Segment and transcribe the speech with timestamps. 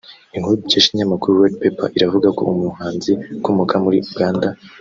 [0.35, 4.47] Inkuru dukesha ikinyamakuru Red Pepper iravuga ko umuhanzi ukomoka muri Uganda